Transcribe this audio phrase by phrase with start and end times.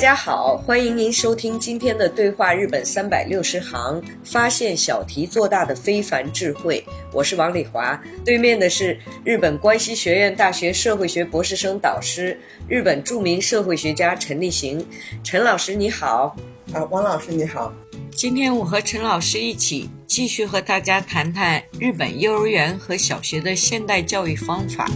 [0.00, 6.82] 家好，欢迎您收听今天的对话日本三百六十行，发现小题做大的非凡智慧。
[7.12, 14.82] 我是王丽华，对面的是日本关西学院大学社会学博士生导师、日本著名社会学家陈立行。
[15.22, 16.34] 陈老师你好，
[16.72, 17.70] 啊，王老师你好。
[18.10, 24.90] 今天我和陈老师一起继续和大家谈谈日本幼儿园和小学的现代教育方法。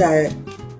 [0.00, 0.30] 在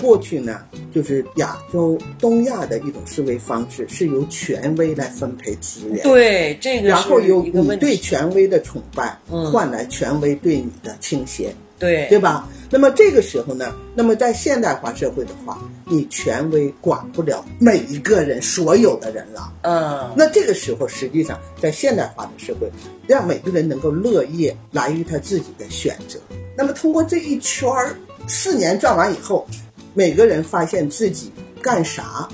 [0.01, 0.63] 过去呢，
[0.95, 6.03] 就是亚洲、东亚的一种思维方式，是由权威来分配资源。
[6.03, 9.15] 对，这个然后由你对权威的崇拜，
[9.53, 11.55] 换来权威对你的倾斜。
[11.79, 12.49] 对，对吧？
[12.71, 19.53] 那么这个时候呢，那么在现代化社会的话，你权威管不了每一个人、所有的人了。
[19.61, 20.11] 嗯。
[20.17, 22.71] 那这个时候，实际上在现代化的社会，
[23.07, 26.19] 让每个人能够乐业来于他自己的选择。
[26.57, 27.95] 那么通过这一圈儿。
[28.27, 29.47] 四年转完以后，
[29.95, 32.29] 每个人发现自己干啥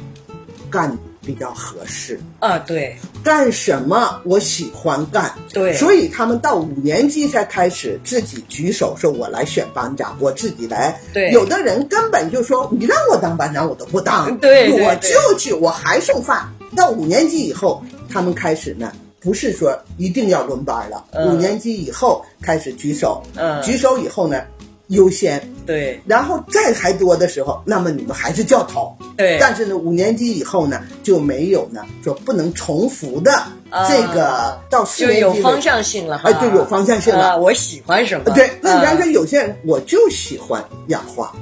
[0.71, 2.59] 干比较合适啊？
[2.59, 5.33] 对，干什么我喜欢干？
[5.53, 16.47] 对，所以他们到五年级才开始自己举手说：“我来选班长，我自己来。”对，有的人根本就说：“你让我当班长，我都不当。”对，我就去，我还送饭。
[16.77, 21.05] 到五年级以后，他们开始呢，不是说一定要轮班了。
[21.27, 24.43] 五年级以后开始举手，嗯，举手以后呢？
[24.89, 29.37] 优先对，然后再还多的时候，那么你们还是叫头对。
[29.41, 33.43] 但是呢，五年级以后呢，就没有呢，说不能重复的
[33.89, 37.37] 这个到四年级就有方向性了，哎，就有方向性了。
[37.39, 38.31] 我喜欢什么？
[38.33, 41.33] 对，那比方说有些人我就喜欢养花，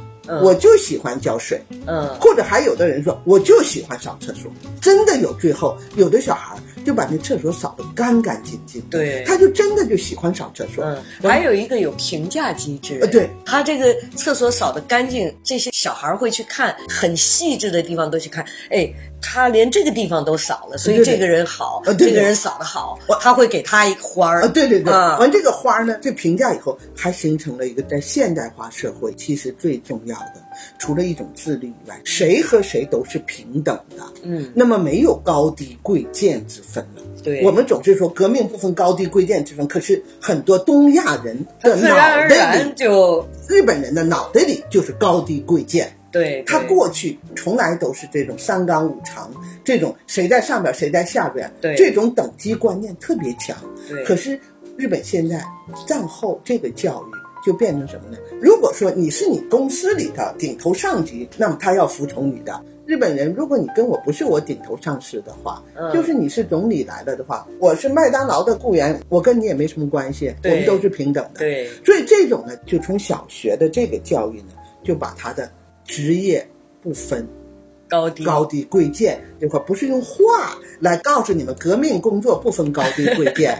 [0.42, 4.50] 我就喜欢浇水，嗯，或者还有的人说我就喜欢上厕所，
[4.80, 6.56] 真的有最后有的小孩。
[6.84, 10.84] 就把那厕所扫得干干净净，对，他就真的就喜欢扫厕所。
[10.84, 18.44] 嗯，还有一个有评价机制，呃，对他这个厕所扫得干净，这些小孩会去看，很细致的地方都去看。
[18.70, 18.92] 哎，
[19.22, 24.42] 他连这个地方都扫了，所以这个人好，这个人扫得好，他会给他一个花儿。
[24.42, 30.43] 啊，对对对，完这个花儿呢，这评价以后还形成了一个在现代化社会其实最重要的。
[30.78, 34.02] 除了一种自律以外，谁和谁都是平等的。
[34.22, 37.02] 嗯，那么没有高低贵贱之分了。
[37.22, 41.94] 对，我们总是说革命不分高低贵贱之分，可是很多东亚人的脑
[42.28, 45.90] 袋里就日本人的脑袋里就是高低贵贱。
[46.12, 49.32] 对，他过去从来都是这种三纲五常，
[49.64, 53.56] 这种谁在上边谁在下边，对，这种等级观念特别强。
[53.88, 54.38] 对，可是
[54.76, 55.42] 日本现在
[55.88, 57.13] 战后这个教育。
[57.44, 58.18] 就变成什么呢？
[58.40, 62.60] 如果说你是你公司里的顶头上级，那么他要服从你的。
[62.86, 65.62] 日本人，如果你跟我不是我顶头上司的话，
[65.92, 71.38] 就是你是总理来了的话，我是麦当劳的雇员，我跟你也没什么关系，我们都是平等的。
[71.38, 75.50] 对，所以这种呢，就从小学的这个教育呢，就把他的
[75.84, 76.46] 职业
[76.82, 77.26] 不分。
[77.88, 78.24] 高低。
[78.24, 83.56] 高低贵贱这块不是用话来告诉你们，革命工作不分高低 贵贱，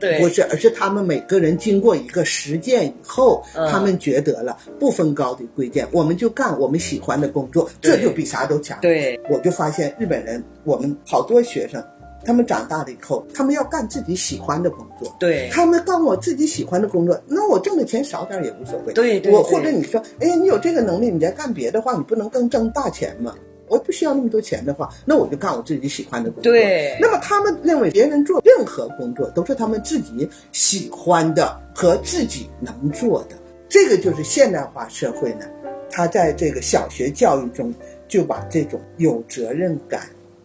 [0.00, 8.78] 对，不是，而是他们每个人经过一个实践以后，他们觉得了不分高低贵贱，我们就干我们喜欢的工作，这就比啥都强。
[8.80, 11.82] 对，我就发现日本人，我们好多学生，
[12.24, 15.48] 他们长大了以后，他们要干自己喜欢的工作，对。
[15.52, 18.92] 他们干我自己喜欢的工作，那我挣的钱少点也无所谓。
[18.92, 23.34] 对，我或者你说，哎呀，你有这个能力，你再干别的话，你不能更挣大钱吗？
[23.68, 26.52] 我不需要那么多钱的话，那我就干我自己喜欢的工作。
[26.52, 26.96] 对。
[27.00, 33.36] 那么他们认为别人做任何工作都是他们自己喜欢的和自己能做的，
[33.68, 35.46] 这个就是现代化社会呢。
[35.90, 37.74] 他在这个小学教育中
[38.06, 40.02] 就把这种有责任感，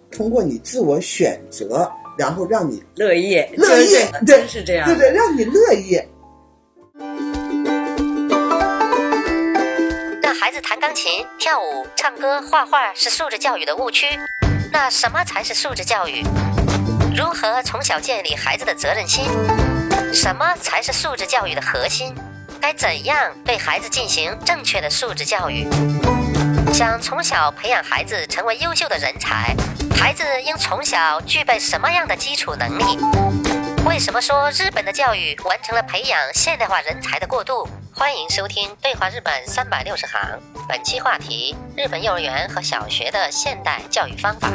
[0.09, 6.07] 通过你自我选择，然后让你乐业，乐业，对，是这样，对对，让你乐业。
[10.43, 14.19] 孩子弹钢琴、跳舞、唱歌、画画是素质教育的误区。
[14.73, 16.21] 那什么才是素质教育？
[17.15, 19.23] 如何从小建立孩子的责任心？
[20.13, 22.13] 什么才是素质教育的核心？
[22.59, 25.65] 该怎样对孩子进行正确的素质教育？
[26.73, 29.55] 想从小培养孩子成为优秀的人才，
[29.95, 32.97] 孩子应从小具备什么样的基础能力？
[33.85, 37.65] 为什么说日本的教育完成了培养现代化人才的过渡？
[38.03, 40.19] 欢迎收听《对话日本三百六十行》，
[40.67, 44.51] 本期话题：日本幼儿园和小学的现代教育方法。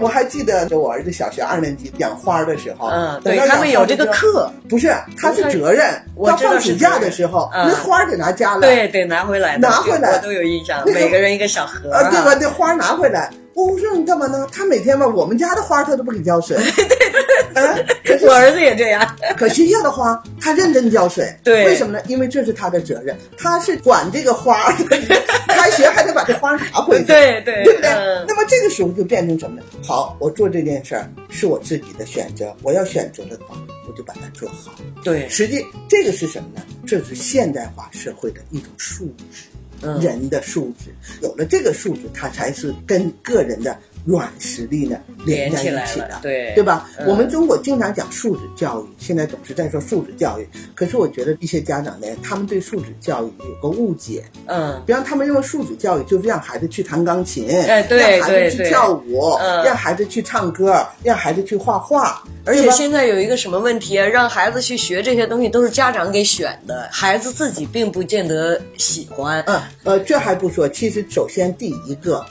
[0.00, 5.92] 我还记得我儿子小学二年级养花的时候，嗯，等到对他们有这个课，不是，他是责任。
[5.92, 7.68] 到我知道放暑假的时候，嗯。
[7.68, 10.12] 那花得拿家来，对，得拿回来，拿回来。
[10.12, 12.30] 我都有印象，每个人一个小盒啊，对吧？
[12.30, 12.38] 哈。
[12.40, 13.30] 那花拿回来，
[13.64, 14.46] 我说你干嘛呢？
[14.52, 16.56] 他每天吧，我们家的花他都不给浇水，
[17.54, 22.04] 嗯，可是我儿子也这样， 可学校的花他认真浇水，对为什么呢？
[22.06, 24.74] 因为这是他的责任，他是管这个花儿，
[25.48, 27.88] 开学还得把这花拿回去，对对对不对？
[27.90, 29.66] 嗯那么这个时候就变成什么呢？
[29.82, 33.56] 好，我做这件事儿是我自己的选择，我要选择了的话，
[33.88, 34.72] 我就把它做好。
[35.02, 36.62] 对，实际这个是什么呢？
[36.86, 39.65] 这是现代化社会的一种素质，嗯
[40.00, 40.90] 人的素质。
[41.22, 46.88] 有了这个素质，他才是跟个人的软实力呢连在一起的，对对吧？
[46.98, 54.24] 嗯我们中国经常讲素质教育，现在总是在说素质教育，可是我觉得一些家长呢，他们对素质教育有个误解。
[54.46, 64.06] 嗯，比方他们认为素质教育就是让孩子去弹钢琴，哎对让孩子去跳舞，嗯让孩子去唱歌，让孩子去画画，而且现在有一个什么问题啊？
[64.06, 69.42] 让孩子去学这些东西都是家长给选的，孩子自己并不见得喜欢。
[69.48, 72.24] 嗯，呃，这还不说，其实首先第一个，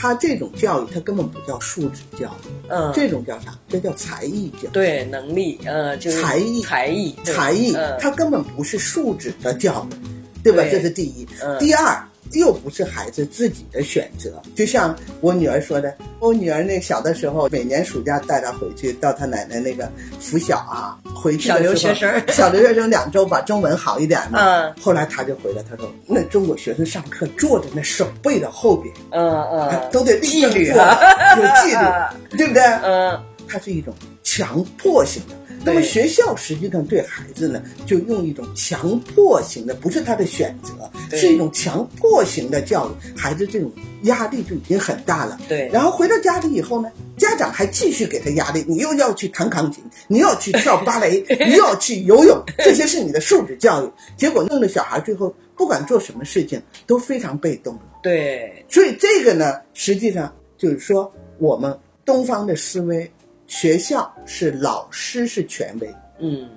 [0.00, 3.54] 他这种教育他根本不叫素质教育，嗯，这种叫啥？
[3.68, 4.72] 这叫才艺教育。
[4.72, 10.62] 对能力，呃，就是才艺才艺，才艺他，根本不是素质的教育，对吧？
[10.62, 11.28] 对这是第一。
[11.42, 12.02] 嗯第二，
[12.32, 14.40] 又不是孩子自己的选择。
[14.54, 24.38] 就像我女儿说的，我女儿那小的时候，每年暑假带她回去到她奶奶那个拂晓啊，回去小留学生 小留学生两周把中文好一点嘛。
[24.40, 28.94] 嗯后来她就回来，她说那中国学生上课坐着那手背的后边。
[29.10, 30.98] 嗯嗯，都得纪律啊
[31.36, 31.84] 有纪律，
[32.38, 32.62] 对不对？
[32.84, 35.34] 嗯，它是一种强迫性的。
[35.64, 43.70] 那么学校实际上对孩子呢，就用一种强迫型的，不是他的选择，是一种强迫型的教育，孩子这种
[44.04, 45.38] 压力就已经很大了。
[45.48, 53.90] 对然后回到家里以后呢，家长还继续给他压力，你又要去弹钢琴，你又要去跳芭蕾， 你又要去游泳，这些是你的素质教育。
[54.16, 57.82] 结果弄得小孩最后不管做什么事情都非常被动了。
[58.02, 63.10] 对，所以这个呢，实际上就是说，我们东方的思维，
[63.50, 66.48] 学校是老师是权威，嗯，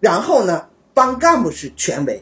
[0.00, 2.20] 然后呢，班干部是权威，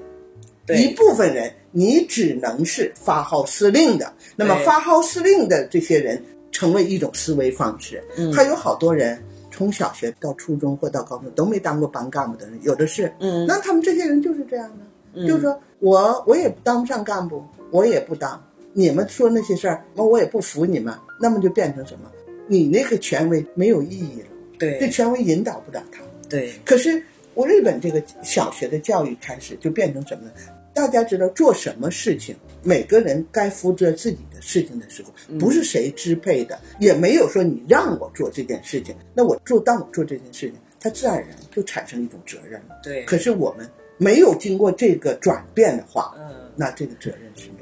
[0.68, 4.12] 一，部分人你只能是发号施令的。
[4.36, 8.04] 那么发号施令的这些人，成为一种思维方式。
[8.18, 9.18] 嗯还有好多人
[9.50, 13.10] 从小学到初中或到高中都没当过班干部的人，有的是。
[13.18, 14.70] 嗯那他们这些人就是这样
[15.14, 18.38] 的，就是说我我也当不上干部，我也不当。
[18.74, 22.10] 你们说那些事儿，那我也不服你们，那么就变成什么？
[22.52, 24.28] 你那个权威没有意义了，
[24.58, 26.02] 对这对，权威引导不了他。
[26.28, 27.02] 对，可是
[27.32, 30.32] 我日本这个小学的教育开始就变成什么呢？
[30.74, 42.80] 大家知道做什么事情，每个人该负责自己的事情的时候，嗯不是谁支配的，也没有说你让我做这件事情，那我做当我做这件事情，它自然而然就产生一种责任了。
[42.82, 46.36] 对，可是我们没有经过这个转变的话，嗯。
[46.54, 47.61] 那这个责任是没有。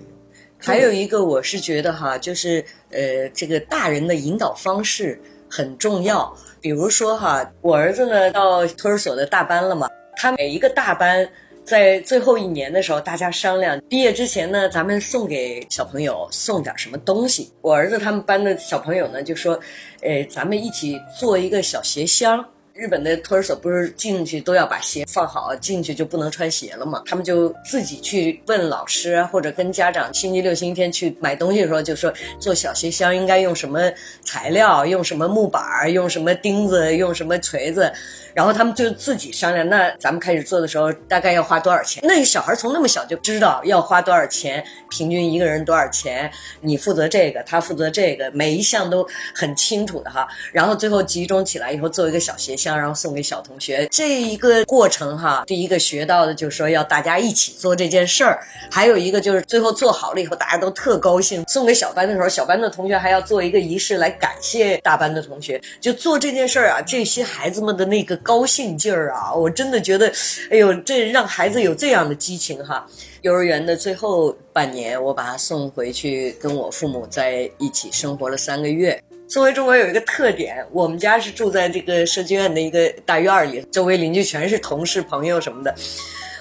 [0.63, 6.33] 还有一个，我是觉得哈，就是呃，这个大人的引导方式很重要。
[6.61, 11.27] 比如说哈，我儿子呢到托儿所的大班了嘛，他每一个大班
[11.65, 17.51] 在最后一年的时候，大家商量毕业之前呢，咱们送给小朋友送点什么东西。
[17.63, 19.59] 我儿子他们班的小朋友呢就说，
[20.03, 22.45] 呃，咱们一起做一个小鞋箱。
[22.81, 27.03] 日本的托儿所不是进去都要把鞋放好，进去就不能穿鞋了嘛？
[27.05, 32.11] 他们就自己去问老师，或者跟家长，星期六、星期天去买东西的时候，就说
[32.41, 33.93] 做小鞋箱应该用什么
[34.25, 37.93] 材料，用什么木板，用什么钉子，用什么锤子，
[38.33, 39.69] 然后他们就自己商量。
[39.69, 42.03] 那咱们开始做的时候，大概要花多少钱？
[42.07, 50.27] 那小孩从那么小就知道要花多少钱，平均一个人多少钱，你负责这个，他负责这个，每一项都很清楚的哈。
[50.53, 52.61] 然后最后集中起来以后，做一个小鞋箱。
[52.61, 53.89] 箱，然后送给小同学。
[53.91, 58.39] 这一个过程哈，第一个学到的就是说要大家一起做这件事儿，
[58.71, 61.43] 还有一个就是最后做好了以后，大家都特高兴。
[61.49, 65.61] 送给小班的时候，小班的同学还要做一个仪式来感谢大班的同学。
[65.81, 70.07] 就做这件事儿啊，这些孩子们的那个高兴劲儿啊，我真的觉得，
[70.53, 72.87] 哎呦，这让孩子有这样的激情哈。
[73.23, 79.03] 幼儿园的最后半年，我把他送回去，跟我父母在一起生活了三个月。
[79.29, 85.75] 送回中国有一个特点，我们家是住在这个设计院的一个大院里，周围邻居全是同事、朋友什么的。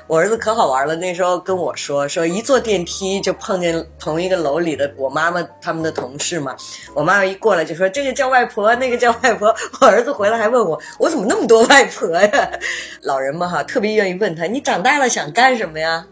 [0.09, 6.55] 我儿子可好玩了，那时候跟我说说一坐电梯就碰见同一个楼里的我妈妈他们的同事嘛。
[6.95, 9.55] 我妈妈一过来就说这个叫外婆，那个叫外婆。
[9.79, 12.51] 我儿子回来还问我，我怎么那么多外婆呀？
[13.03, 16.03] 老人们哈特别愿意问他，你长大了想干什么呀？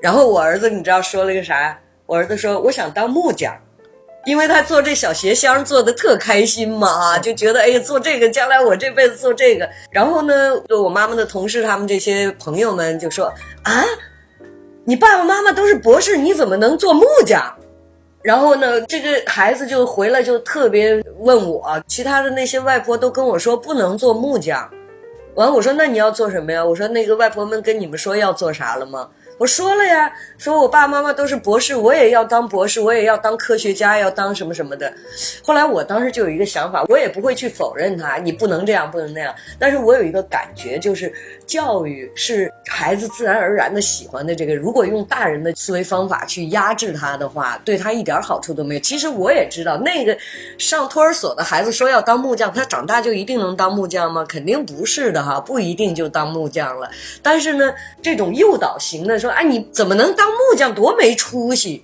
[0.00, 1.78] 然后我儿子你知道说了个啥？
[2.06, 3.54] 我儿子说我想当木匠，
[4.24, 9.68] 因为他做这小鞋箱做的特开心嘛啊，就觉得哎呀做这个将来我这辈子做这个。
[9.90, 13.26] 然后呢，我妈妈的同事他们这些朋友们就说
[13.64, 13.84] 啊，
[14.84, 17.52] 你爸爸妈妈都是博士，你怎么能做木匠？
[18.22, 24.70] 然后呢，这个孩子就回来就特别问我，其他的那些外婆都跟我说不能做木匠。
[25.34, 26.64] 完我说那你要做什么呀？
[26.64, 29.08] 我说那个外婆们跟你们说要做啥了吗？
[29.42, 34.94] 我说了呀，说我爸爸妈妈都是博士，我也要当博士，我也要当科学家，要当什么什么的。
[35.42, 39.34] 后来我当时就有一个想法，我也不会去否认他，你不能这样，不能那样。
[39.58, 41.12] 但是我有一个感觉，就是
[41.52, 44.54] 教育是孩子自然而然的喜欢的这个。
[44.54, 48.80] 如果用大人的思维方法去压制他的话，对他一点好处都没有。
[48.80, 50.16] 其实我也知道，那个
[50.56, 54.24] 上托儿所的孩子说要当木匠，他长大就一定能当木匠吗？
[54.26, 56.90] 肯定不是的哈，不一定就当木匠了。
[57.22, 59.30] 但是呢，这种诱导型的说。
[59.32, 60.74] 哎，你怎么能当木匠？
[60.74, 61.82] 多没出息！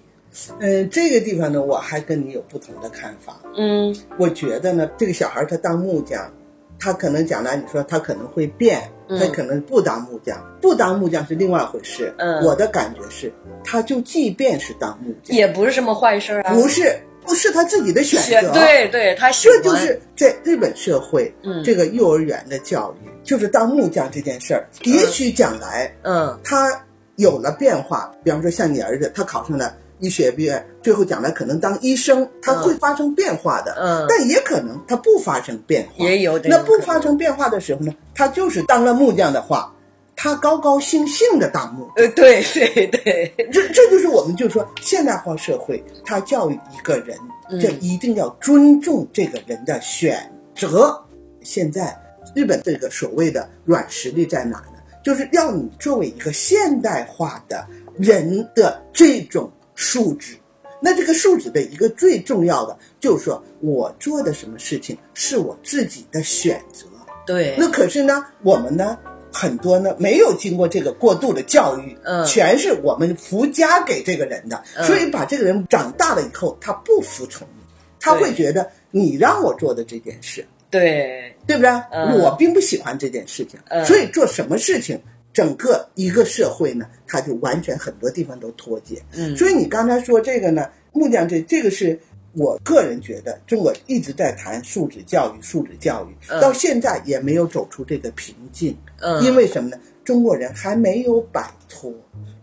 [0.60, 3.40] 嗯，这个地方呢，我还跟你有不同的看法。
[3.56, 6.30] 嗯，我觉得呢，这个小孩他当木匠，
[6.78, 12.12] 他可能将来你说他可能会变，他可能不当木匠，不当木匠是另外一回事。
[12.18, 13.32] 嗯，我的感觉是，
[13.64, 16.52] 他就即便是当木匠，也不是什么坏事啊。
[16.52, 18.52] 不是，不是他自己的选择。
[18.52, 26.80] 对对，他这就是在日本社会，嗯，这个幼儿园的教育，就是当木匠这件事儿，也许将来，嗯，他。
[27.18, 33.74] 有了变化，比方说像你儿子，他考上了医学院，最后将来可能当医生，他会发生变化的。
[33.78, 36.04] 嗯，但也可能他不发生变化。
[36.04, 37.94] 也有那不发生变化的时候呢？
[38.14, 39.74] 他就是当了木匠的话，
[40.16, 41.88] 他高高兴兴的当木。
[41.96, 47.16] 呃，对对对，这这就是我们就说现代化社会，他教育一个人，
[47.60, 51.00] 这一定要尊重这个人的选择。
[51.42, 51.96] 现在
[52.34, 54.72] 日本这个所谓的软实力在哪呢？
[55.04, 57.64] 就是要你作为一个现代化的
[57.96, 60.36] 人的这种素质，
[60.82, 66.84] 那这个素质的一个最重要的就是说我做的什么事情是我自己的选择。
[67.24, 68.98] 对，那可是呢，我们呢
[69.32, 77.62] 很多呢没有经过这个过度的教育，嗯，全是我们附加给这个人的，所以把这个人长大了以后，他不服从你，
[78.00, 80.44] 他会觉得你让我做的这件事。
[80.70, 81.70] 对，对不对？
[82.18, 85.00] 我并不喜欢这件事情，所以做什么事情，
[85.38, 89.00] 整个一个社会呢，它就完全很多地方都脱节。
[89.12, 91.96] 嗯，所以你刚才说这个呢，木匠这这个是
[92.32, 98.76] 我个人觉得，中国一直在谈素质教育，素质教育到现在也没有走出这个瓶颈。
[98.98, 99.78] 嗯，因为什么呢？
[100.04, 101.94] 中国人还没有摆脱。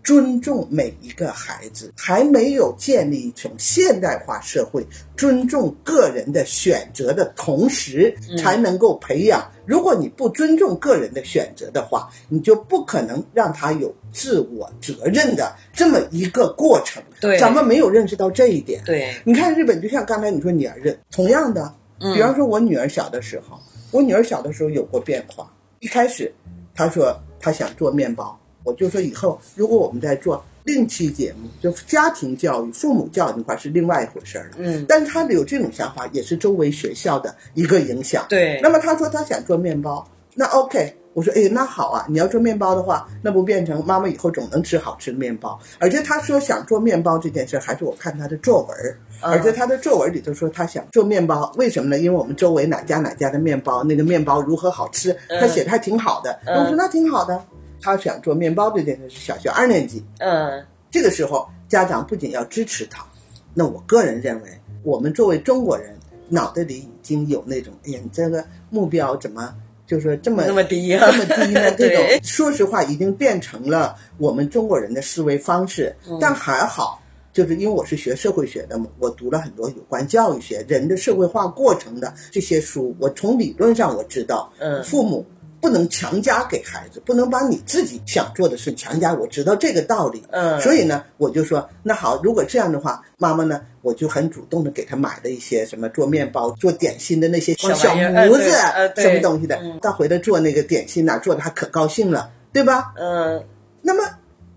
[0.06, 4.86] 尊重每一个孩子，还没有建立一种现代化社会，
[5.18, 9.52] 尊重个人的选择的同时，才能够培养。
[9.66, 17.02] 如果你不尊重个人的选择的话，你就不可能让他有自我责任的这么一个过程。
[17.20, 18.84] 对，咱们没有认识到这一点。
[18.86, 21.74] 对，你看日本，就像刚才你说你儿子，同样的，
[22.14, 23.60] 比方说我女儿小的时候，
[23.90, 25.52] 我女儿小的时候有过变化。
[25.80, 26.32] 一开始，
[26.76, 28.40] 她说她想做面包。
[28.66, 34.56] 我就说以后，如果我们在做另期节目，就家庭教育、父母教育那块是另外一回事儿了。
[34.58, 38.26] 嗯，但是他有这种想法，也是周围学校的一个影响。
[38.28, 38.60] 对。
[38.64, 40.04] 那么他说他想做面包，
[40.34, 45.60] 那 OK，我说哎，那好啊，你要做面包的话，那不变成妈妈以后总能吃好吃的面包。
[45.78, 52.00] 而且他说想做面包这件事，还是我看他的作文，而且他的作文里头说他想做面包，为什么呢？
[52.00, 56.40] 因为我们周围哪家哪家的面包，那个面包如何好吃，他写的还挺好的。
[56.48, 57.40] 我说那挺好的。
[57.86, 63.06] 他想做面包这件事是小学二年级，嗯，这个时候家长不仅要支持他，
[63.54, 64.50] 那我个人认为，
[64.82, 65.96] 我们作为中国人，
[66.28, 69.54] 脑袋里已经有那种，哎呀，你这个目标怎么
[69.86, 71.70] 就说这么那么低这么低呢？
[71.78, 75.96] 这种说实话，已经变成了我们中国人的思维方式。
[76.20, 77.00] 但还好，
[77.32, 82.96] 就是因为我是学社会学的嘛，我读了很多有关教育学、人的社会化过程的这些书。
[82.98, 85.24] 我从理论上我知道，嗯父母
[85.62, 89.14] 不能强加给孩子，不能把你自己想做的事强加。
[89.14, 98.52] 我知道这个道理，嗯所以呢，我就说，那好，如果这样的话，妈妈呢，我就很主动的给他买了一些什么做面包、做点心的那些小模子，
[98.98, 99.60] 什么东西的。
[99.82, 102.94] 他回来做那个点心呐、做的他可高兴了，对吧？
[102.98, 103.44] 嗯，
[103.82, 104.04] 那么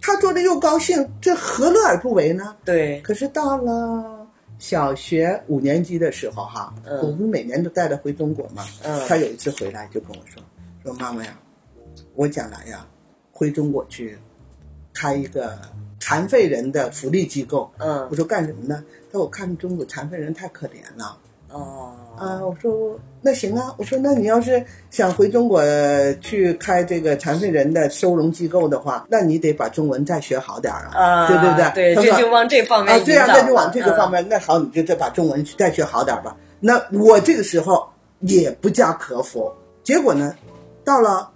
[0.00, 2.54] 他做的又高兴，这何乐而不为呢？
[2.64, 4.26] 对，可是到了
[4.58, 8.64] 小学五年级的时候，哈，嗯我不是每年都带他回中国嘛。
[8.82, 10.42] 嗯她有一次回来就跟我说
[10.88, 11.38] ：“说妈妈呀，
[12.14, 12.86] 我将来呀
[13.30, 14.16] 回中国去
[14.94, 15.58] 开一个
[16.00, 18.82] 残废人的福利机构。”嗯我说干什么呢？
[19.12, 21.18] 他说我看中国残废人太可怜了。
[21.50, 25.62] 哦，啊，我说那行啊，我说那你要是想回中国
[26.20, 34.28] 去开这个残废人的收容机构的话，那你得把中文再学好点儿啊，啊，对对对，对，这就往这方面啊，对啊，那就往这个方了面。
[34.28, 36.34] 那好，你就再把中文再学好点儿吧。
[36.60, 37.88] 那我这个时候
[38.20, 40.34] 也不加可否，结果呢，
[40.88, 41.30] 到了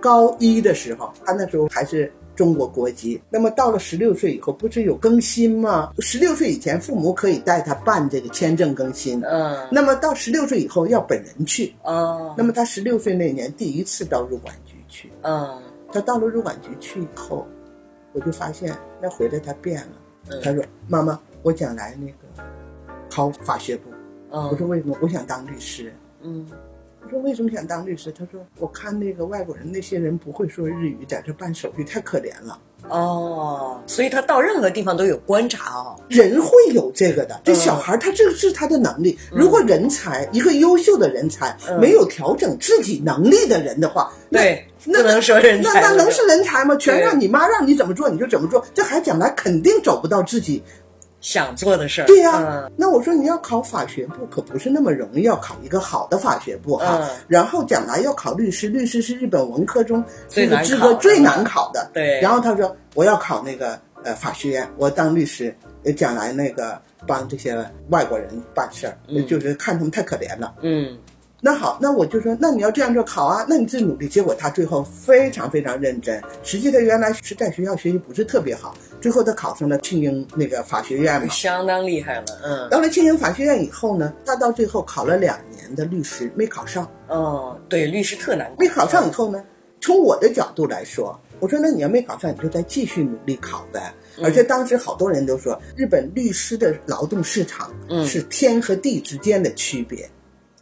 [0.00, 3.22] 高一的时候，他那时候还是中国国籍。
[3.30, 5.92] 那么到了十六岁以后，不是有更新吗？
[6.00, 9.22] 十六岁以前，父母可以带他办这个签证更新。
[9.24, 11.72] 嗯那么到十六岁以后要本人去。
[11.84, 17.46] 哦那么他十六岁那年第一次到入管局去，嗯他到了入管局去以后，
[18.14, 19.92] 我就发现那回来他变了。
[20.30, 22.44] 嗯他说：“妈妈，我想来那个
[23.08, 23.90] 考法学部。”
[24.32, 24.96] 嗯，我说：“为什么？
[25.00, 26.44] 我想当律师。”嗯
[27.06, 32.58] 我说：“为什么想当律师？”他说：“我看那个外国人那些人不会说日语，在这办手续太可怜了。
[32.88, 35.94] 哦，所以他到任何地方都有观察哦。
[36.08, 39.16] 人会有这个的，这小孩他这个是他的能力。
[39.30, 46.74] 如果人才一个优秀的人才嗯没有调整自己能力的人的话，那对，那不能说人那才那那能是人才吗？
[46.74, 50.60] 全让你妈让你怎么做你就怎么做，这孩子将来肯定走不到自己。
[51.26, 52.06] 想做的事儿。
[52.06, 57.00] 对呀、嗯那我说你要考法学部可不是那么容易，要考一个好的法学部哈。
[57.02, 61.90] 嗯然后将来要考律师，律师是日本文科中最这个资格最难考的。
[61.92, 65.52] 对然后他说我要考那个呃法学院，我当律师，
[65.82, 67.56] 呃将来那个帮这些
[67.88, 70.54] 外国人办事儿，嗯就是看他们太可怜了。
[70.62, 70.96] 嗯
[71.46, 74.08] 那好，那我就说，那你要这样做考啊，那你自己努力。
[74.08, 76.20] 结果他最后非常非常认真。
[76.42, 81.32] 实际他原来是在学校学习不是特别好，最后他考上了庆应那个法学院嘛。
[81.32, 82.24] 相当厉害了。
[82.44, 86.90] 嗯到了庆应法学院以后呢，他到最后考了两年的律师，没考上。
[87.06, 88.56] 哦，对，律师特难考。
[88.58, 89.40] 没考上以后呢，
[89.80, 93.94] 从我的角度来说，我说那你要没考上，你就再继续努力考呗。
[94.20, 100.10] 而且当时好多人都说，日本律师的劳动市场嗯是天和地之间的区别。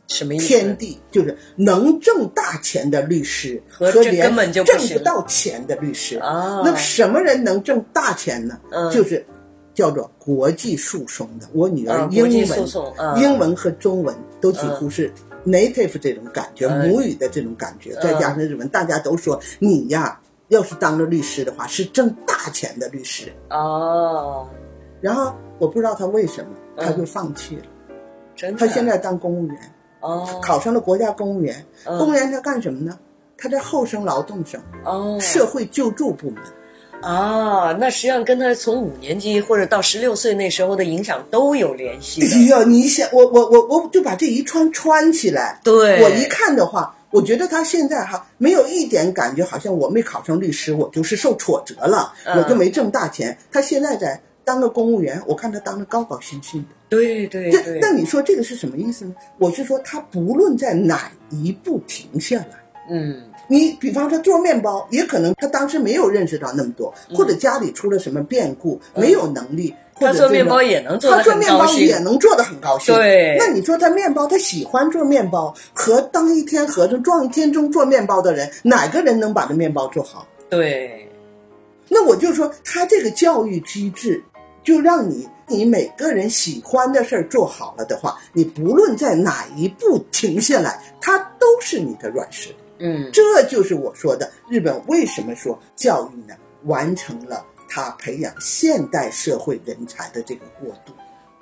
[0.09, 0.47] 什么意思？
[0.47, 8.61] 天地就是能挣大钱的律师和这连根本就挣不到钱的律师啊那什么人能挣大钱呢？
[8.71, 9.25] 嗯就是
[9.73, 11.49] 叫做国际诉讼的。
[11.53, 15.13] 我女儿啊英文、英文和中文都几乎是
[15.45, 23.33] native 这种感觉，嗯母语的这种感觉，嗯再加上日文，大家都说你呀，要是当了律师的话，是挣大钱的律师。
[23.51, 24.47] 哦，
[25.01, 27.63] 然后我不知道他为什么，他嗯就放弃了。
[28.37, 28.59] 真的。
[28.59, 29.57] 他现在当公务员。
[30.05, 32.99] 哦考上了国家公务员，嗯公务员他干什么呢？
[33.37, 36.43] 他在后生劳动省、哦社会救助部门。
[37.03, 42.27] 啊，那实际上跟他从五年级或者到十六岁那时候的影响都有联系的。
[42.35, 45.61] 哎呀，你想，我我我我就把这一串串起来。
[45.63, 53.37] 对我一看的话，我觉得他现在哈没有一点感觉，好像我没考上律师，我就是受挫折了，嗯我就没挣大钱。
[53.53, 56.69] 他现在在当个公务员，我看他当的高高兴兴的。
[56.89, 59.15] 对对这对，那你说这个是什么意思呢？
[59.39, 62.63] 我是说，他不论在哪一步停下来。
[62.91, 69.75] 嗯你比方说做面包，也可能他当时没有认识到那么多，或者家里出了什么变故，没有能力。
[69.97, 72.93] 或者做面包也能做得他做面包也能做得很高兴。
[72.97, 80.27] 对那你说他面包，他喜欢做面包，和当一天和尚撞一天钟做面包的人，哪个人能把这面包做好？
[80.51, 81.09] 对，
[81.89, 84.21] 那我就说，他这个教育机制，
[84.65, 92.57] 就让你你每个人喜欢的事儿做好了的话，你不论在哪一步停下来，它都是你的软实力。
[92.79, 100.93] 嗯这就是我说的，日本为什么说教育呢，完成了它培养现代社会人才的这个过渡。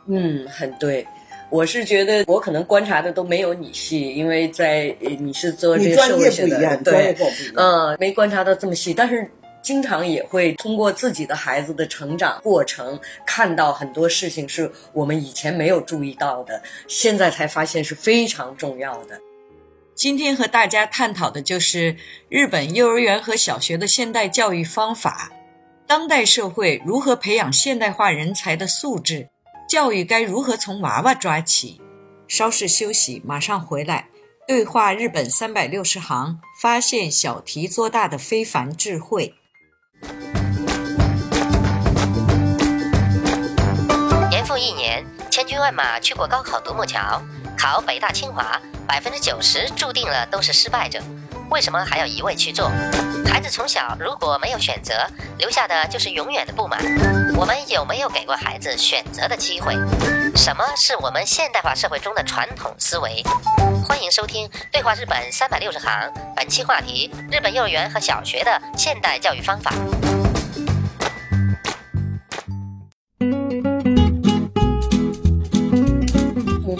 [0.06, 1.06] 嗯，很对。
[1.48, 7.16] 我是觉得我可能观察的都没有你细，因为在呃你是做这个你专业社会学的，不一样，对。
[7.56, 9.30] 嗯，没观察到这么细，但是
[9.62, 19.20] 经常也会通过自己的孩子的成长过程，看到很多事情是我们以前没有注意到的，现在才发现是非常重要的。
[19.94, 21.96] 今天和大家探讨的就是
[22.28, 25.30] 日本幼儿园和小学的现代教育方法。
[25.86, 29.28] 当代社会如何培养现代化人才的素质？
[29.68, 31.80] 教育该如何从娃娃抓起？
[32.26, 34.08] 稍事休息，马上回来。
[34.48, 39.34] 对话日本三百六十行，发现小题做大的非凡智慧。
[44.30, 47.20] 年复一年，千军万马去过高考独木桥，
[47.56, 51.00] 考北大清华，百分之九十注定了都是失败者。
[51.50, 52.70] 为什么还要一味去做？
[53.26, 55.06] 孩子从小如果没有选择，
[55.38, 56.80] 留下的就是永远的不满。
[57.36, 59.74] 我们有没有给过孩子选择的机会？
[60.34, 63.22] 什么是我们现代化社会中的传统思维？
[63.84, 65.90] 欢迎收听《对话日本三百六十行》，
[66.34, 69.72] 本期话题：日本幼儿园和小学的现代教育方法。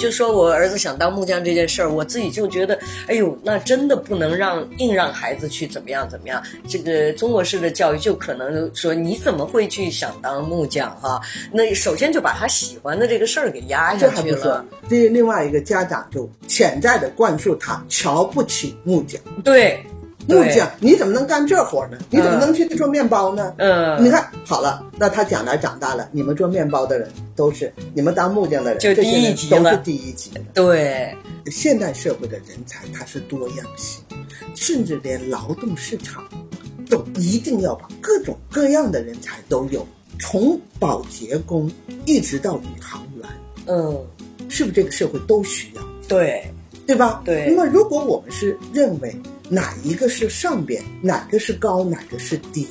[0.02, 6.42] 就说我儿子想当木匠这件事儿，我自己就觉得，哎呦，那真的不能让硬让孩子去怎么样怎么样。
[6.68, 11.20] 这个中国式的教育就可能说，你怎么会去想当木匠哈？
[11.52, 19.20] 那首先就把他喜欢的这个事儿给压下去了不算。，这另外一个家长就潜在的灌输他瞧不起木匠。
[19.44, 19.80] 对，
[20.28, 21.98] 木匠，你怎么能干这活呢？
[22.10, 23.52] 你怎么能去做面包呢？
[23.58, 30.40] 嗯你看好了，那他将来长大了，你们做面包的人都是你们当木匠的人，就这些人第一级了都是第一级的。
[30.54, 34.02] 对，现代社会的人才它是多样性，
[34.54, 36.24] 甚至连劳动市场
[36.88, 39.86] 都一定要把各种各样的人才都有，
[40.20, 41.70] 从保洁工
[42.04, 43.28] 一直到宇航员，
[43.66, 44.06] 嗯，
[44.48, 45.82] 是不是这个社会都需要？
[46.08, 46.44] 对，
[46.86, 47.22] 对吧？
[47.24, 49.14] 对那么如果我们是认为
[49.48, 52.66] 哪一个是上边，哪个是高，哪个是低，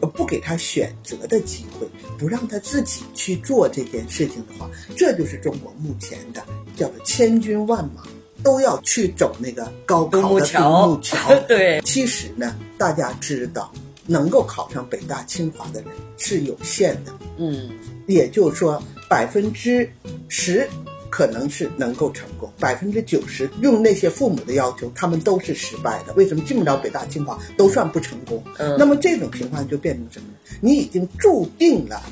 [0.00, 1.86] 而不给他选择的机会，
[2.18, 6.42] 不让他自己去做这件事情的话，这就是中国目前的
[6.76, 8.02] 叫做千军万马
[8.42, 11.34] 都要去走那个高考的独桥木桥。
[11.46, 13.72] 对其实呢，大家知道，
[14.06, 17.12] 能够考上北大清华的人是有限的。
[17.38, 17.70] 嗯，
[18.06, 19.88] 也就是说，百分之
[20.28, 20.68] 十
[21.12, 26.12] 可能是能够成功，百分之九十用那些父母的要求，他们都是失败的。
[26.14, 28.42] 为什么进不了北大清华都算不成功？
[28.56, 30.56] 嗯那么这种情况就变成什么呢？
[30.62, 32.02] 你已经注定了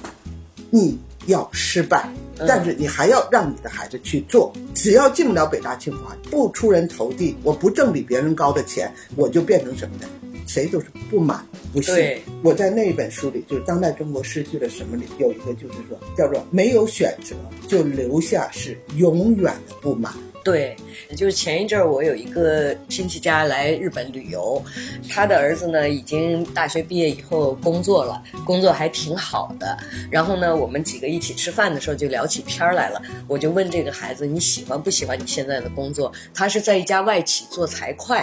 [0.69, 2.07] 你要失败。
[2.49, 10.09] 但是你还要让你的孩子去做，只要进不了北大清华，不出人头地，我不挣比别人高的钱，我就变成什么呢？
[10.53, 12.21] 谁都是不满不信对。
[12.43, 17.37] 我在那一本书里，就是《当代中国失去了什么》里有一个，就是说叫做没有选择，
[17.69, 20.13] 就留下是永远的不满。
[20.43, 20.75] 对，
[21.17, 24.61] 就是前一阵儿我有一个亲戚家来日本旅游，
[25.09, 29.77] 他的儿子呢已经大学毕业以后工作了，工作还挺好的。
[30.11, 36.11] 然后呢，我们几个一起吃饭的时候就聊起天儿来了，我就问这个孩子你喜欢不喜欢你现在的工作？
[36.33, 38.17] 他是在一家外企做财会，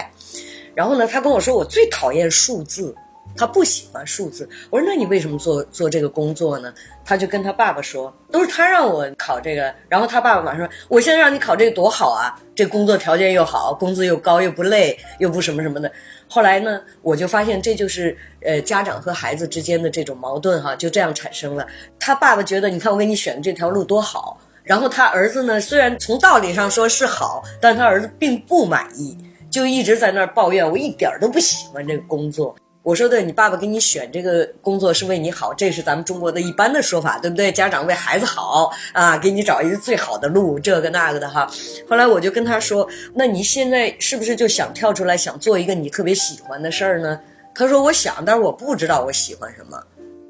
[0.78, 2.94] 然后呢，他跟我说我最讨厌数字。
[3.36, 6.72] 他不喜欢数字，我说那你为什么做做这个工作呢？
[7.04, 15.92] 他就跟他爸爸说，都是他让我考这个，然后他爸爸马上说，我现在让你考这个多好啊，这工作条件又好，工资又高，又不累，又不什么什么的。
[16.28, 21.64] 后来呢，我就发现这就是呃家长和孩子之间的这种矛盾哈，就这样产生了。
[22.00, 29.16] 他爸爸觉得，你看我给你选的这条路多好，然后他儿子呢，虽然从道理上说是好，但他儿子并不满意，
[29.50, 32.54] 就一直在那儿抱怨，我一点都不喜欢这个工作。
[32.82, 37.52] 我说的，你爸爸给你选这个工作是为你好，这是咱们中国的一般的说法，对不对？
[37.52, 41.50] 家长为孩子好啊，给你找一个最好的路，这个那个的哈。
[41.86, 47.20] 后来我就跟他说，那你现在是不是就想跳出来，想做一个你特别喜欢的事儿呢？
[47.54, 49.82] 他说我想，但是我不知道我喜欢什么。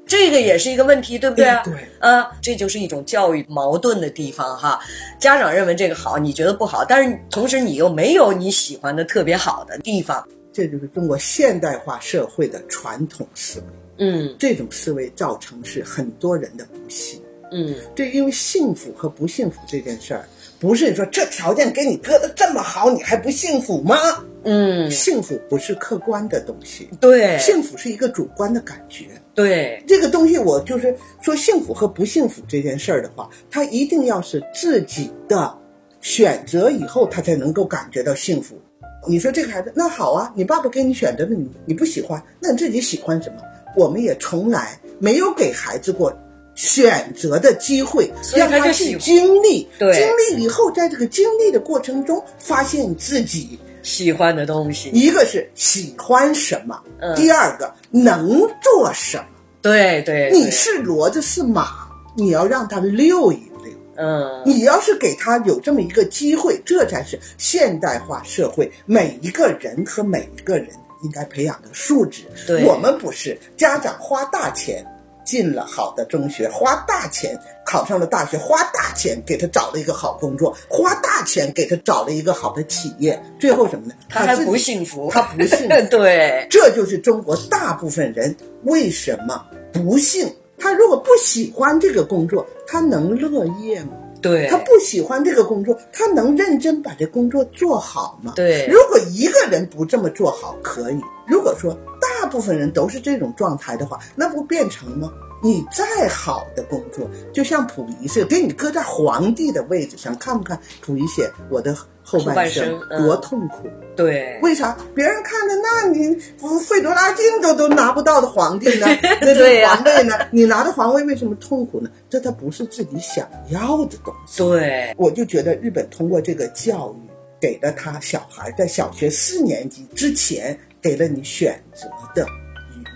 [0.09, 1.61] 这个也是一个问题，对不对啊？
[1.63, 4.79] 对啊，这就是一种教育矛盾的地方哈。
[5.19, 10.27] 家长认为这个好，你觉得不好，但是同时你又没有你喜欢的特别好的地方。
[10.51, 13.65] 这就是中国现代化社会的传统思维。
[13.99, 17.21] 嗯这种思维造成是很多人的不幸。
[17.51, 20.27] 嗯，对，因为幸福和不幸福这件事儿，
[20.59, 23.95] 不是说这条件给你搁的这么好，你还不幸福吗？
[24.43, 29.05] 嗯，幸福不是客观的东西，对，幸福是一个主观的感觉。
[29.35, 35.57] 对，这个东西，我就是说幸福和不幸福这件事儿的话，他一定要是自己的
[36.01, 38.59] 选择以后，他才能够感觉到幸福。
[39.07, 43.37] 你说这个孩子，那好啊，你爸爸给你选择的，你你不喜欢，那你自己喜欢什么？
[43.77, 46.13] 我们也从来没有给孩子过
[46.53, 53.57] 选择的机会，让他去经历，经历以后，在这个经历的过程中，发现自己
[53.89, 59.25] 喜欢的东西，一个是喜欢什么，嗯第二个能做什么。
[59.63, 63.73] 对对，对你是骡子是马，你要让他溜一溜。
[63.95, 70.69] 嗯，你要是给他有这么一个机会，这才是现代化社会每一个人和每一个人
[71.03, 72.21] 应该培养的素质。
[72.45, 74.85] 对我们不是家长花大钱
[75.29, 83.93] 进了好的中学，花大钱考上了大学，花大钱给他找了一个好工作，花大钱给他找了一个好的企业，最后什么呢？
[84.09, 90.33] 他还不幸福，他不幸福 对，这就是中国大部分人为什么不幸。
[90.57, 93.91] 他如果不喜欢这个工作，他能乐业吗？
[94.21, 98.33] 对，他不喜欢这个工作，他能认真把这工作做好吗？
[98.35, 101.98] 对如果一个人不这么做好，可以；如果说大
[102.29, 105.11] 部分人都是这种状态的话，那不变成吗？
[105.41, 113.69] 你再好的工作，就像溥仪似的，给你搁在皇帝的位置上，看不看溥仪写我的后后半半生多痛苦？
[113.95, 114.77] 对，为啥？
[114.93, 118.87] 别人看着，那你不费多大劲都都拿不到的皇帝呢？
[119.21, 120.13] 那这对呀皇位呢？
[120.29, 121.89] 你拿的皇位为什么痛苦呢？
[122.09, 124.43] 这他不是自己想要的东西。
[124.43, 132.25] 对，我就觉得日本通过这个教育，给了他小孩在小学四年级之前，给了你选择的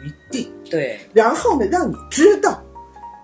[0.03, 2.61] 余地，对，然后呢，让你知道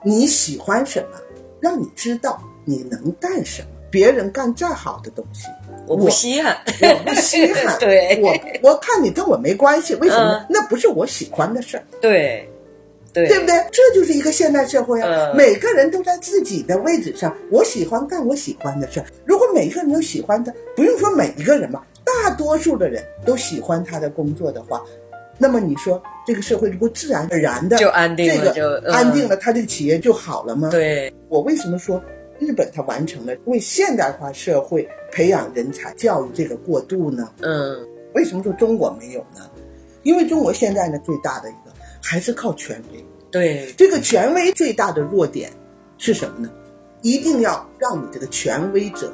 [0.03, 1.17] 你喜欢什么，
[1.59, 3.69] 让你知道你能干什么。
[3.91, 5.47] 别人干再好的东西，
[5.87, 7.75] 我不稀罕，我不稀罕。
[7.81, 12.47] 对我我看你跟我没关系，为什么那不是我喜欢的事儿，对，
[13.11, 13.55] 对，对不对？
[13.71, 15.31] 这就是一个现代社会啊！
[15.33, 19.07] 嗯每个人都在自己的位置上，我喜欢干我喜欢的事儿。
[19.25, 21.83] 如果每个人都喜欢的，不用说每一个人吧，
[22.23, 24.83] 大多数的人都喜欢他的工作的话，
[25.37, 30.69] 那么你说这个社会不自然而然的就安定了这个安定了，他这个企业就好了吗？
[30.69, 32.01] 对，我为什么说
[32.39, 37.31] 日本它完成了为现代化社会培养人才教育这个过渡呢？
[37.41, 39.49] 嗯，为什么说中国没有呢？
[40.03, 43.05] 因为中国现在呢最大的一个还是靠权威。
[43.31, 45.51] 对，这个权威最大的弱点
[45.97, 46.49] 是什么呢？
[47.01, 49.11] 一定要让你这个权威者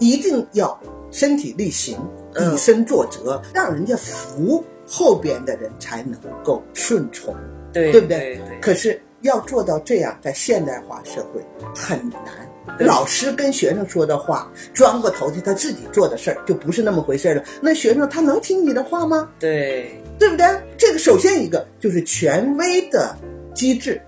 [0.00, 1.98] 一定要身体力行，
[2.34, 7.34] 嗯以身作则，让人家服，后边的人才能够顺从，
[7.72, 8.18] 对，对不对？
[8.18, 11.40] 对对，可是要做到这样，在现代化社会
[11.74, 12.22] 很难。
[12.78, 17.42] 老师跟学生说的话，转过头去，他自己做的事儿就不是那么回事了。
[17.62, 19.28] 那学生他能听你的话吗？
[19.40, 20.46] 对，对不对？
[20.76, 23.16] 这个首先一个就是权威的
[23.54, 24.00] 机制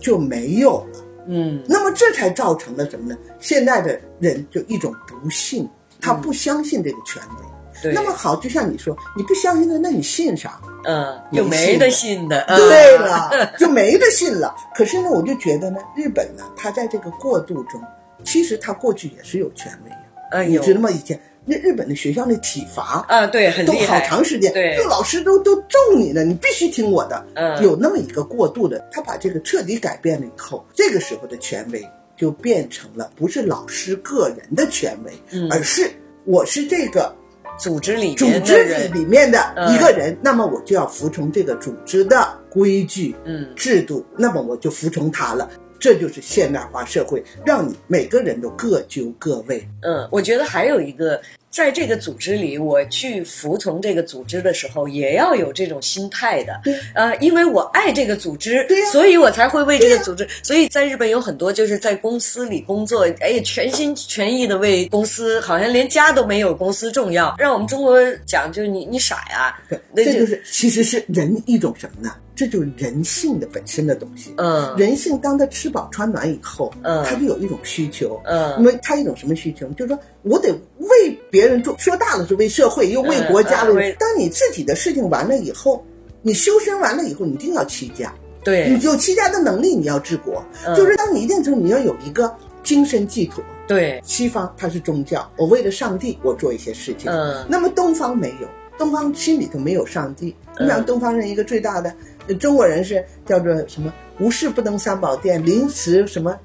[0.00, 3.18] 就没有了，嗯，那么这才造成了什么呢？
[3.38, 5.68] 现在的人就一种不信，
[6.00, 7.46] 他不相信这个权威。
[7.82, 10.58] 对，那么好，就像你说，你不相信的，那你信啥？
[10.84, 14.54] 嗯，就没得信的，嗯对，了， 就没得信了。
[14.74, 17.78] 可是呢，我就觉得呢，日本呢，他在这个过渡中，
[18.24, 19.96] 其实他过去也是有权威的。
[20.30, 20.90] 哎呦，你知道吗？
[20.90, 27.26] 以前那日本的学校那体罚啊，对，很都好，长时间，对就老师都都咒你呢，你必须听我的。
[27.34, 35.90] 嗯有那么一个过渡的，他把这个彻底改变了以后，这个时候的权威就变成了不是老师个人的权威，嗯而是
[36.24, 37.14] 我是这个
[37.58, 45.48] 组织里组织里，里面的嗯一个人，那么我就要服从这个组织的规矩、嗯，制度，那么我就服从他了。
[45.78, 49.62] 这就是现代化社会，让你每个人都各就各位。
[49.82, 51.20] 嗯，我觉得还有一个，
[51.56, 56.60] 在这个组织里，我去服从这个组织的时候，也要有这种心态的。
[56.62, 60.28] 对，呃，因为我爱这个组织，所以我才会为这个组织。
[60.42, 67.34] 所以在日本有很多就是在公司里工作，哎，全心全意的为公司，好像连家都没有公司重要。
[67.38, 72.14] 让我们中国讲，就是你你傻呀，对，那就这就是其实是人一种什么呢？
[72.36, 74.34] 这就是人性的本身的东西。
[74.36, 78.20] 嗯人性当他吃饱穿暖以后，嗯他就有一种需求。
[78.24, 79.66] 嗯因为他一种什么需求？
[79.70, 83.64] 就是说我得为别人做，说大了是为社会，又为国家。
[83.98, 85.84] 当你自己的事情完了以后，
[86.22, 88.14] 你修身完了以后，你一定要齐家。
[88.44, 90.44] 对你有齐家的能力，你要治国。
[90.64, 93.42] 嗯就是当你一定程度，你要有一个精神寄托。
[93.66, 97.10] 对，西方它是宗教，我为了上帝，我做一些事情。
[97.10, 100.26] 嗯那么东方没有，东方心里头没有上帝。
[100.60, 101.96] 你想嗯东方人一个最大的，呃
[102.34, 103.92] 中国人是叫做什么？
[104.18, 106.36] 无事不登三宝殿，临时什么？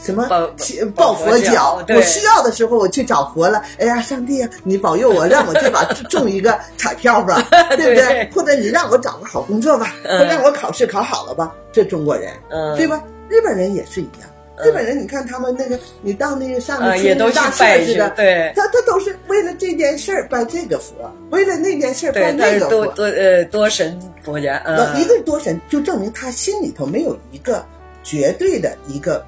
[0.00, 0.28] 什么
[0.94, 3.60] 抱佛脚我需要的时候我去找佛了。
[3.80, 7.42] 哎呀，上帝啊，你保佑我，让我这把中一个彩票吧，
[7.76, 8.30] 对不对对？
[8.32, 11.52] 或者你让我找个好工作吧，嗯或者让我考试考好了吧？
[11.72, 13.02] 这中国人，嗯对吧？
[13.28, 14.28] 日本人也是一样。
[14.64, 20.94] 日本人，你看他们那个，你到那个上面啊也都去大拜去社似的，对他他都是为了这件事儿拜这个佛，
[21.30, 22.70] 为了那件事儿拜那个佛。
[22.70, 27.64] 多多呃多神国家，嗯，那一个多神，就证明他心里头没有一个
[28.02, 29.24] 绝对的一个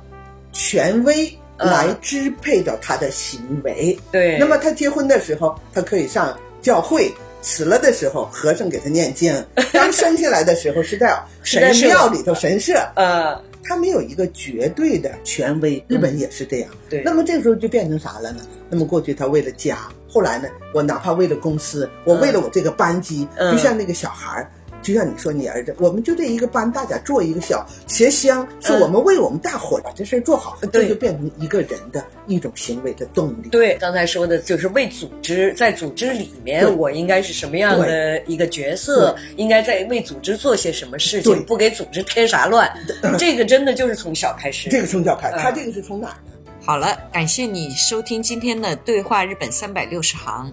[0.52, 1.26] 权威
[1.58, 3.98] 嗯来支配着他的行为。
[4.10, 7.12] 对，那么他结婚的时候，他可以上教会；
[7.42, 9.34] 死了的时候，和尚给他念经；
[9.72, 12.74] 刚生下来的时候是在神庙里头神社。
[12.96, 13.38] 呃，
[13.70, 16.68] 他没有一个绝对的权威，日本也是这样。
[16.72, 18.42] 嗯对那么这个时候就变成啥了呢？
[18.68, 19.78] 那么过去他为了家，
[20.08, 24.50] 后来呢，我哪怕为了公司，我为了我这个班级，嗯就像那个小孩儿，
[24.82, 33.48] 就像你说你儿子，我们就这一个班，大家做一个小协乡，是我们为我们大伙把这事儿做好，对这就变成一个人的一种行为的动力。
[33.50, 42.70] 对，刚才说的就是为组织，在组织里面，我应该是什么样的一个角色，应该在为组织做些什么事情对，不给组织添啥乱。
[43.18, 44.68] 这个真的就是从小开始。
[44.70, 46.32] 这个从小开，始他这个是从哪儿呢？
[46.64, 50.52] 好了，感谢你收听今天的对话日本三百六十行。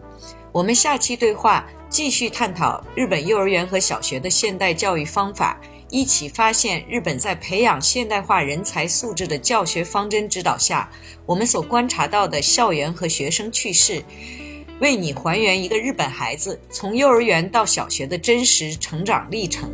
[0.51, 10.89] 我们下期对话继续探讨日本幼儿园和小学的现代教育方法，一起发现日本在培养现代化人才素质的教学方针指导下，
[11.25, 14.03] 我们所观察到的校园和学生趣事，
[14.79, 19.71] 为你还原一个日本孩子从幼儿园到小学的真实成长历程。